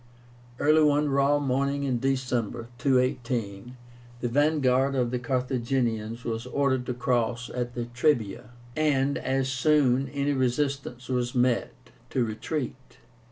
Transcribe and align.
Early 0.57 0.81
one 0.83 1.09
raw 1.09 1.37
morning 1.37 1.83
in 1.83 1.99
December, 1.99 2.69
218, 2.79 3.77
the 4.19 4.29
vanguard 4.29 4.95
of 4.95 5.11
the 5.11 5.19
Carthaginians 5.19 6.23
was 6.25 6.47
ordered 6.47 6.87
to 6.87 6.95
cross 6.95 7.51
the 7.53 7.87
Trebia, 7.93 8.49
and, 8.75 9.19
as 9.19 9.47
soon 9.49 10.09
any 10.09 10.33
resistance 10.33 11.07
was 11.07 11.35
met, 11.35 11.73
to 12.09 12.25
retreat. 12.25 12.97